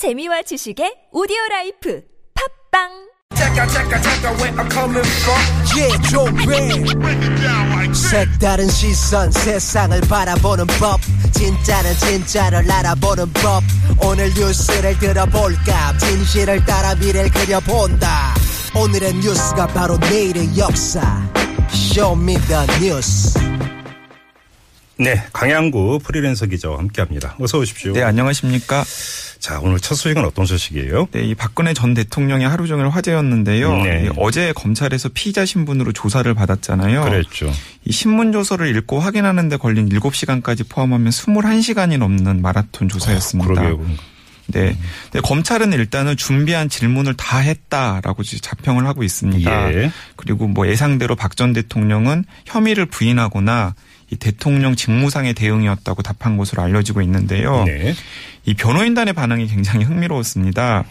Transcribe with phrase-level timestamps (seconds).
[0.00, 2.00] 재미와 지식의 오디오 life
[2.72, 2.88] 팟빵!
[7.92, 10.98] 색다른 시선 세상을 바라보는 법.
[11.32, 13.62] 진짜는 진짜를 알아보는 법.
[14.02, 15.98] 오늘 뉴스를 들어볼까?
[15.98, 18.34] 진실을 따라 미래를 그려본다.
[18.74, 21.02] 오늘의 뉴스가 바로 내일의 역사.
[21.68, 23.38] Show me the 뉴스
[24.96, 27.36] 네, 강양구 프리랜서 기자와 함께합니다.
[27.38, 27.92] 어서 오십시오.
[27.92, 28.84] 네, 안녕하십니까.
[29.40, 31.08] 자, 오늘 첫 소식은 어떤 소식이에요?
[31.12, 33.82] 네, 이 박근혜 전 대통령이 하루 종일 화제였는데요.
[33.82, 34.04] 네.
[34.04, 37.02] 이 어제 검찰에서 피의자 신분으로 조사를 받았잖아요.
[37.04, 37.50] 그랬죠.
[37.84, 43.50] 이 신문 조서를 읽고 확인하는데 걸린 7시간까지 포함하면 21시간이 넘는 마라톤 조사였습니다.
[43.50, 43.96] 어, 그러게요.
[44.52, 44.76] 네.
[45.04, 49.72] 근데 검찰은 일단은 준비한 질문을 다 했다라고 자평을 하고 있습니다.
[49.72, 49.90] 예.
[50.16, 53.74] 그리고 뭐 예상대로 박 전 대통령은 혐의를 부인하거나
[54.10, 57.64] 이 대통령 직무상의 대응이었다고 답한 것으로 알려지고 있는데요.
[57.64, 57.94] 네.
[58.44, 60.84] 이 변호인단의 반응이 굉장히 흥미로웠습니다.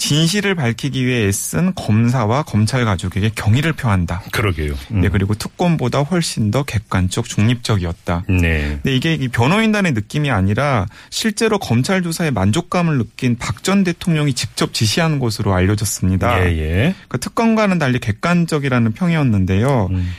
[0.00, 4.22] 진실을 밝히기 위해 애쓴 검사와 검찰 가족에게 경의를 표한다.
[4.32, 4.72] 그러게요.
[4.92, 5.02] 음.
[5.02, 8.24] 네, 그리고 특검보다 훨씬 더 객관적, 중립적이었다.
[8.28, 8.78] 네.
[8.82, 14.72] 근데 이게 이 변호인단의 느낌이 아니라 실제로 검찰 조사에 만족감을 느낀 박 전 대통령이 직접
[14.72, 16.46] 지시한 것으로 알려졌습니다.
[16.46, 16.94] 예, 예.
[16.94, 19.88] 그러니까 특검과는 달리 객관적이라는 평이었는데요.
[19.90, 20.10] 음.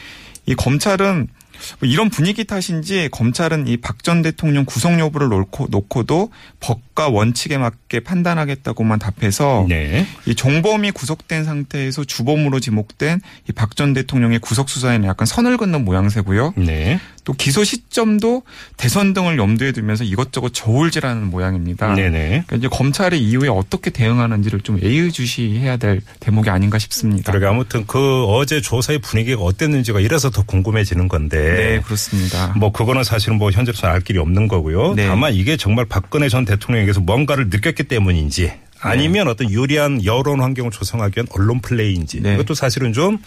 [0.45, 1.27] 이 검찰은
[1.79, 7.57] 뭐 이런 분위기 탓인지 검찰은 이 박 전 대통령 구속 여부를 놓고, 놓고도 법과 원칙에
[7.57, 10.05] 맞게 판단하겠다고만 답해서 네.
[10.25, 15.85] 이 종범이 구속된 상태에서 주범으로 지목된 이 박 전 대통령의 구속 수사에는 약간 선을 긋는
[15.85, 16.53] 모양새고요.
[16.57, 16.99] 네.
[17.23, 18.43] 또 기소 시점도
[18.77, 21.93] 대선 등을 염두에 두면서 이것저것 저울질하는 모양입니다.
[21.93, 22.27] 네네.
[22.29, 27.31] 그러니까 이제 검찰이 이후에 어떻게 대응하는지를 좀 예의주시해야 될 대목이 아닌가 싶습니다.
[27.31, 31.37] 그러게 아무튼 그 어제 조사의 분위기가 어땠는지가 이래서 더 궁금해지는 건데.
[31.39, 32.53] 네, 그렇습니다.
[32.57, 34.95] 뭐 그거는 사실은 뭐 현재로서 알 길이 없는 거고요.
[34.95, 35.07] 네.
[35.07, 41.13] 다만 이게 정말 박근혜 전 대통령에게서 뭔가를 느꼈기 때문인지 아니면 어떤 유리한 여론 환경을 조성하기
[41.17, 42.33] 위한 언론 플레이인지 네.
[42.33, 43.19] 이것도 사실은 좀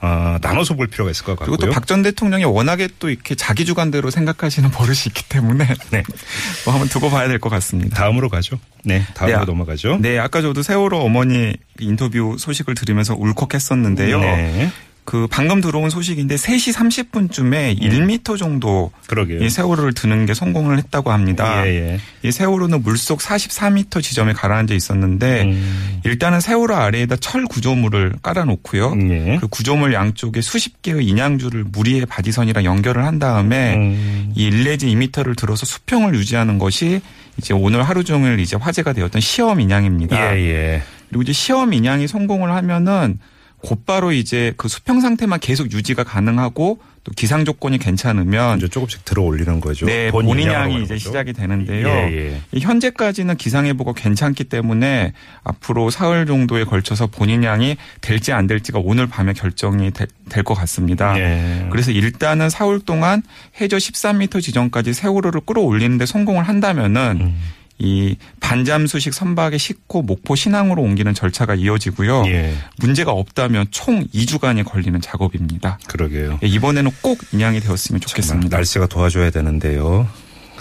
[0.00, 1.56] 어, 나눠서 볼 필요가 있을 것 같고요.
[1.56, 6.02] 그리고 또 박 전 대통령이 워낙에 또 이렇게 자기 주관대로 생각하시는 버릇이 있기 때문에 네.
[6.64, 7.96] 뭐 한번 두고 봐야 될 것 같습니다.
[7.96, 8.58] 다음으로 가죠.
[8.84, 9.98] 네, 다음으로 네, 아- 넘어가죠.
[10.00, 14.20] 네, 아까 저도 세월호 어머니 인터뷰 소식을 들으면서 울컥했었는데요.
[14.20, 14.70] 네.
[15.08, 16.74] 그 방금 들어온 소식인데 3시
[17.10, 19.42] 30분쯤에 1m 정도 그러게요.
[19.42, 21.66] 이 세월호를 드는 게 성공을 했다고 합니다.
[21.66, 22.00] 예, 예.
[22.22, 26.00] 이 세월호는 물속 44m 지점에 가라앉아 있었는데 음.
[26.04, 28.96] 일단은 세월호 아래에다 철 구조물을 깔아놓고요.
[29.08, 29.38] 예.
[29.40, 34.34] 그 구조물 양쪽에 수십 개의 인양줄을 무리의 바지선이랑 연결을 한 다음에 음.
[34.36, 37.00] 이1 내지 2m를 들어서 수평을 유지하는 것이
[37.38, 40.36] 이제 오늘 하루 종일 이제 화제가 되었던 시험 인양입니다.
[40.36, 40.82] 예, 예.
[41.08, 43.18] 그리고 이제 시험 인양이 성공을 하면은
[43.62, 49.22] 곧바로 이제 그 수평 상태만 계속 유지가 가능하고 또 기상 조건이 괜찮으면 이제 조금씩 들어
[49.22, 49.86] 올리는 거죠.
[49.86, 50.98] 네, 본 본인 양이 이제 거죠.
[50.98, 51.88] 시작이 되는데요.
[51.88, 51.92] 예,
[52.32, 52.40] 예.
[52.52, 58.80] 이 현재까지는 기상 예보가 괜찮기 때문에 앞으로 사흘 정도에 걸쳐서 본인 양이 될지 안 될지가
[58.82, 61.18] 오늘 밤에 결정이 될 것 같습니다.
[61.18, 61.66] 예.
[61.70, 63.22] 그래서 일단은 사흘 동안
[63.60, 67.38] 해저 13m 지점까지 세월호를 끌어올리는데 성공을 한다면은 음.
[67.78, 72.24] 이 반잠수식 선박의 식호 목포 신항으로 옮기는 절차가 이어지고요.
[72.26, 72.54] 예.
[72.78, 75.78] 문제가 없다면 총 2주간이 걸리는 작업입니다.
[75.86, 76.40] 그러게요.
[76.42, 78.56] 예, 이번에는 꼭 인양이 되었으면 좋겠습니다.
[78.56, 80.08] 날씨가 도와줘야 되는데요.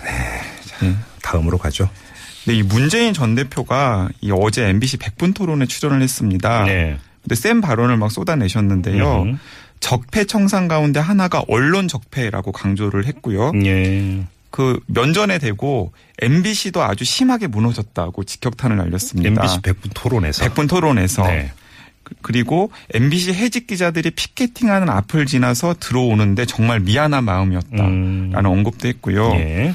[0.04, 0.96] 네.
[1.24, 1.90] 다음으로 가죠.
[2.46, 6.64] 네, 이 문재인 전 대표가 이 어제 MBC 100분 토론에 출연을 했습니다.
[6.64, 6.98] 네.
[7.22, 9.24] 근데 센 발언을 막 쏟아내셨는데요.
[9.24, 9.40] 음.
[9.80, 13.52] 적폐 청산 가운데 하나가 언론 적폐라고 강조를 했고요.
[13.66, 14.26] 예.
[14.50, 15.92] 그 면전에 대고
[16.22, 19.30] MBC도 아주 심하게 무너졌다고 직격탄을 날렸습니다.
[19.30, 20.46] MBC 100분 토론에서.
[20.46, 21.52] 100분 토론에서 네.
[22.04, 28.46] 그- 그리고 MBC 해직 기자들이 피켓팅하는 앞을 지나서 들어오는데 정말 미안한 마음이었다라는 음.
[28.46, 29.32] 언급도 했고요.
[29.36, 29.74] 예.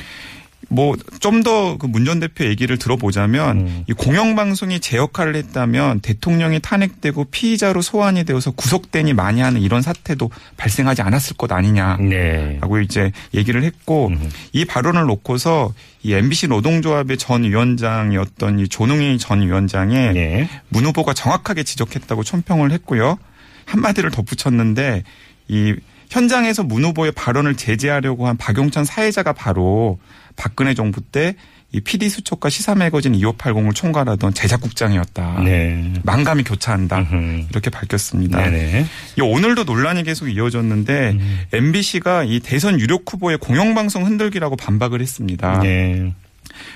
[0.72, 3.84] 뭐 좀 더 그 문전 대표 얘기를 들어보자면 음.
[3.88, 10.30] 이 공영방송이 제 역할을 했다면 대통령이 탄핵되고 피의자로 소환이 되어서 구속되니 많이 하는 이런 사태도
[10.56, 12.84] 발생하지 않았을 것 아니냐라고 네.
[12.84, 14.30] 이제 얘기를 했고 음.
[14.52, 15.72] 이 발언을 놓고서
[16.02, 20.48] 이 MBC 노동조합의 전 위원장이었던 이 조능희 전 위원장이 예.
[20.68, 23.18] 문 후보가 정확하게 지적했다고 총평을 했고요.
[23.66, 25.04] 한마디를 덧붙였는데
[25.48, 25.74] 이
[26.16, 29.98] 현장에서 문 후보의 발언을 제재하려고 한 박용천 사회자가 바로
[30.36, 31.34] 박근혜 정부 때
[31.74, 35.40] 이 PD 수첩과 시사 매거진 2580을 총괄하던 제작국장이었다.
[35.42, 35.94] 네.
[36.02, 36.98] 망감이 교차한다.
[36.98, 37.46] 음흠.
[37.48, 38.42] 이렇게 밝혔습니다.
[38.42, 38.84] 네네.
[39.16, 41.40] 이 오늘도 논란이 계속 이어졌는데 음.
[41.50, 45.60] MBC가 이 대선 유력 후보의 공영방송 흔들기라고 반박을 했습니다.
[45.60, 46.12] 네.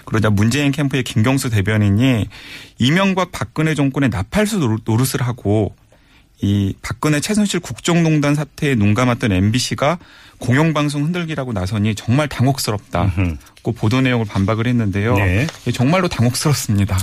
[0.07, 2.27] 그러자 문재인 캠프의 김경수 대변인이
[2.79, 5.77] 이명박 박근혜 정권의 나팔수 노릇- 노릇을 하고
[6.41, 9.99] 이 박근혜 최순실 국정농단 사태에 눈 감았던 MBC가
[10.39, 15.17] 공영방송 흔들기라고 나서니 정말 당혹스럽다고 보도 내용을 반박을 했는데요.
[15.17, 15.47] 네.
[15.73, 16.99] 정말로 당혹스럽습니다.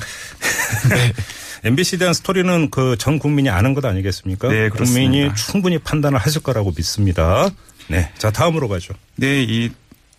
[1.63, 4.49] MBC에 대한 스토리는 그 전 국민이 아는 것 아니겠습니까?
[4.49, 4.83] 네, 그렇습니다.
[4.83, 7.49] 국민이 충분히 판단을 하실 거라고 믿습니다.
[7.87, 8.11] 네.
[8.17, 8.93] 자, 다음으로 가죠.
[9.15, 9.71] 네, 이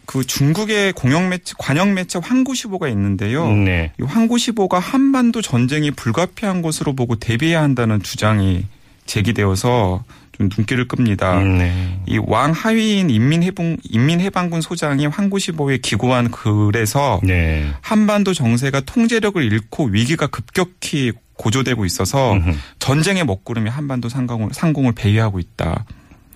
[0.06, 3.50] 그 중국의 공영 매체 관영 매체 황구시보가 있는데요.
[3.50, 3.92] 네.
[3.98, 8.66] 이 황구시보가 한반도 전쟁이 불가피한 것으로 보고 대비해야 한다는 주장이
[9.06, 11.38] 제기되어서 좀 눈길을 끕니다.
[11.40, 12.00] 네.
[12.06, 17.70] 이 왕 하위인 인민해방, 인민해방군 소장이 황구시보에 기고한 글에서 네.
[17.80, 22.52] 한반도 정세가 통제력을 잃고 위기가 급격히 고조되고 있어서 음흠.
[22.80, 25.84] 전쟁의 먹구름이 한반도 상공을, 상공을 배회하고 있다.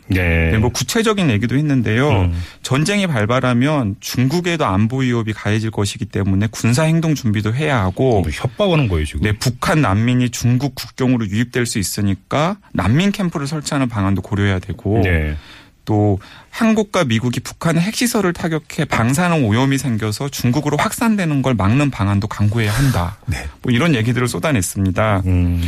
[0.08, 0.50] 네.
[0.52, 2.08] 네, 뭐 구체적인 얘기도 했는데요.
[2.10, 2.42] 음.
[2.62, 8.88] 전쟁이 발발하면 중국에도 안보 위협이 가해질 것이기 때문에 군사 행동 준비도 해야 하고 뭐 협박하는
[8.88, 9.22] 거예요, 지금.
[9.22, 15.36] 네, 북한 난민이 중국 국경으로 유입될 수 있으니까 난민 캠프를 설치하는 방안도 고려해야 되고 네.
[15.84, 16.18] 또
[16.50, 23.16] 한국과 미국이 북한의 핵시설을 타격해 방사능 오염이 생겨서 중국으로 확산되는 걸 막는 방안도 강구해야 한다.
[23.26, 23.46] 네.
[23.62, 25.22] 뭐 이런 얘기들을 쏟아냈습니다.
[25.24, 25.62] 음.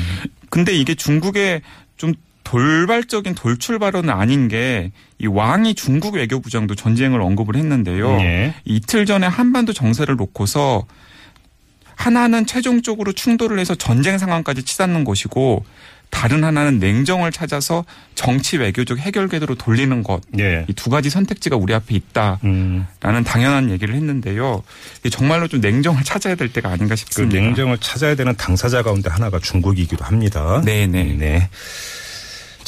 [0.50, 1.62] 근데 이게 중국의
[1.96, 2.12] 좀
[2.44, 4.90] 돌발적인 돌출 발언은 아닌 게
[5.20, 8.10] 이 왕이 중국 외교부장도 전쟁을 언급을 했는데요.
[8.20, 8.54] 예.
[8.64, 10.86] 이틀 전에 한반도 정세를 놓고서
[11.94, 15.66] 하나는 최종적으로 충돌을 해서 전쟁 상황까지 치닫는 것이고
[16.08, 17.84] 다른 하나는 냉정을 찾아서
[18.14, 20.22] 정치 외교적 해결 궤도로 돌리는 것.
[20.30, 20.64] 네.
[20.68, 22.86] 이두 가지 선택지가 우리 앞에 있다라는 음.
[23.24, 24.62] 당연한 얘기를 했는데요.
[25.10, 27.38] 정말로 좀 냉정을 찾아야 될 때가 아닌가 그 싶습니다.
[27.38, 30.62] 냉정을 찾아야 되는 당사자 가운데 하나가 중국이기도 합니다.
[30.64, 31.16] 네네.
[31.18, 31.50] 네.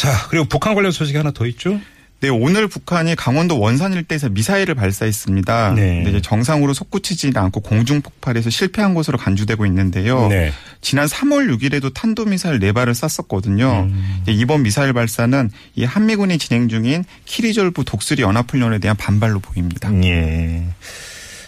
[0.03, 1.81] 자, 그리고 북한 관련 소식이 하나 더 있죠?
[2.19, 5.75] 네, 오늘 북한이 강원도 원산 일대에서 미사일을 발사했습니다.
[5.75, 6.05] 네.
[6.09, 10.27] 이제 정상으로 솟구치지 않고 공중 폭발해서 실패한 것으로 간주되고 있는데요.
[10.27, 10.53] 네.
[10.81, 13.89] 지난 3월 6일에도 탄도 미사일 4발을 쐈었거든요.
[13.89, 14.23] 음.
[14.27, 19.89] 이번 미사일 발사는 이 한미군이 진행 중인 키리졸브 독수리 연합훈련에 대한 반발로 보입니다.
[20.03, 20.67] 예.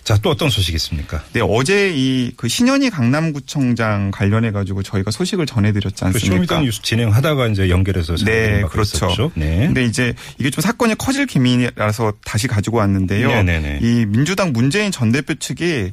[0.05, 1.23] 자, 또 어떤 소식이 있습니까?
[1.33, 6.35] 네, 어제 이 그 신연희 강남구청장 관련해 가지고 저희가 소식을 전해드렸지 그 않습니까?
[6.37, 9.07] Show me the 뉴스 진행하다가 이제 연결해서 네, 그렇죠.
[9.07, 9.33] 했었죠.
[9.35, 9.67] 네.
[9.67, 13.29] 근데 이제 이게 좀 사건이 커질 기미라서 다시 가지고 왔는데요.
[13.29, 13.79] 네네네.
[13.83, 15.93] 이 민주당 문재인 전 대표 측이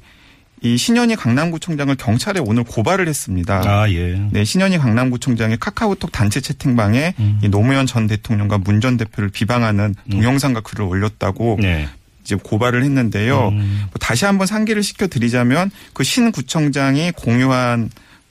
[0.63, 3.63] 이 신현희 강남구청장을 경찰에 오늘 고발을 했습니다.
[3.65, 4.21] 아, 예.
[4.31, 7.39] 네, 신현희 강남구청장이 카카오톡 단체 채팅방에 음.
[7.43, 11.87] 이 노무현 전 대통령과 문 전 대표를 비방하는 동영상과 글을 올렸다고 네.
[12.23, 13.49] 이제 고발을 했는데요.
[13.49, 13.83] 음.
[13.85, 17.89] 뭐 다시 한번 상기를 시켜드리자면 그 신 구청장이 공유한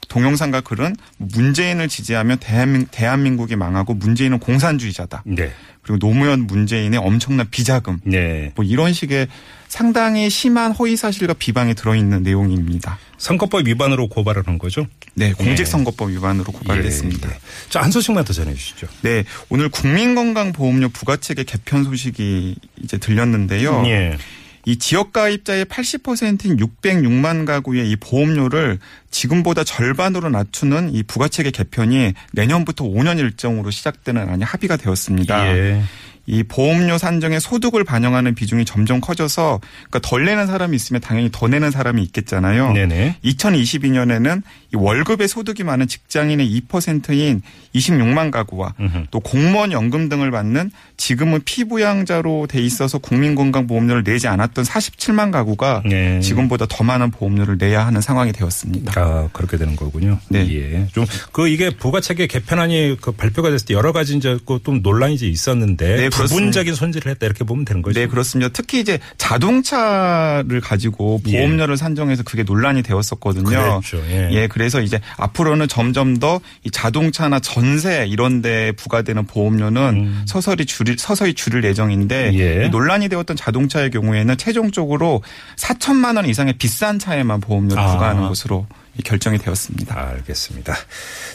[0.08, 5.23] 동영상과 글은 문재인을 지지하면 대한민, 대한민 국이 망하고 문재인은 공산주의자다.
[5.26, 5.52] 네.
[5.82, 8.52] 그리고 노무현 문재인의 엄청난 비자금 네.
[8.55, 9.29] 뭐 이런 식의
[9.69, 12.99] 상당히 심한 허위 사실과 비방이 들어있는 내용입니다.
[13.19, 14.87] 선거법 위반으로 고발을 한 거죠?
[15.14, 17.31] 네, 공직선거법 위반으로 고발을 예, 했습니다.
[17.31, 17.35] 예.
[17.69, 18.88] 자, 한 소식만 더 전해 주시죠.
[19.02, 23.85] 네, 오늘 국민건강보험료 부가체계 개편 소식이 이제 들렸는데요.
[23.87, 24.17] 예.
[24.66, 28.78] 이 지역 가입자의 80%인 606만 가구의 이 보험료를
[29.10, 35.56] 지금보다 절반으로 낮추는 이 부가체계 개편이 내년부터 5년 일정으로 시작되는 안이 합의가 되었습니다.
[35.56, 35.82] 예.
[36.30, 39.60] 이 보험료 산정에 소득을 반영하는 비중이 점점 커져서
[39.90, 42.72] 그러니까 덜 내는 사람이 있으면 당연히 더 내는 사람이 있겠잖아요.
[42.72, 43.16] 네네.
[43.24, 44.42] 2022년에는
[44.72, 47.42] 이 월급의 소득이 많은 직장인의 2%인
[47.74, 49.06] 26만 가구와 음흠.
[49.10, 56.20] 또 공무원 연금 등을 받는 지금은 피부양자로 돼 있어서 국민건강보험료를 내지 않았던 47만 가구가 네.
[56.20, 58.92] 지금보다 더 많은 보험료를 내야 하는 상황이 되었습니다.
[59.00, 60.18] 아, 그렇게 되는 거군요.
[60.28, 60.48] 네.
[60.54, 60.86] 예.
[60.92, 65.96] 좀, 그 이게 부가체계 개편안이 그 발표가 됐을 때 여러 가지 이제 그좀 논란이 있었는데
[65.96, 66.10] 네.
[66.28, 67.98] 부분적인 손질을 했다 이렇게 보면 되는 거죠.
[67.98, 68.50] 네, 그렇습니다.
[68.52, 71.38] 특히 이제 자동차를 가지고 예.
[71.38, 73.44] 보험료를 산정해서 그게 논란이 되었었거든요.
[73.44, 74.02] 그랬죠.
[74.10, 74.46] 예.
[74.48, 81.64] 그래서 이제 앞으로는 점점 더이 자동차나 전세 이런 데 부과되는 보험료는 서서히 줄일 서서히 줄일
[81.64, 82.34] 예정인데 음.
[82.34, 82.66] 예.
[82.66, 85.22] 이 논란이 되었던 자동차의 경우에는 최종적으로
[85.56, 87.92] 4천만 원 이상의 비싼 차에만 보험료를 아.
[87.92, 90.09] 부과하는 것으로 이 결정이 되었습니다.
[90.11, 90.75] 알겠습니다.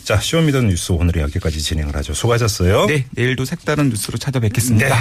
[0.04, 2.14] 자, Show me the 뉴스 오늘 여기까지 진행을 하죠.
[2.14, 2.86] 수고하셨어요.
[2.88, 4.88] 네, 내일도 색다른 뉴스로 찾아뵙겠습니다.
[4.88, 4.96] 네.